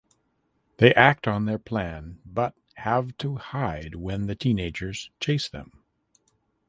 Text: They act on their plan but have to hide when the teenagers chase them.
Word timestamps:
They 0.77 0.95
act 0.95 1.27
on 1.27 1.45
their 1.45 1.59
plan 1.59 2.21
but 2.25 2.55
have 2.77 3.15
to 3.19 3.35
hide 3.35 3.93
when 3.93 4.25
the 4.25 4.33
teenagers 4.35 5.11
chase 5.19 5.47
them. 5.47 5.83